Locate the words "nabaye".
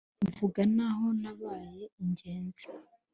1.21-1.85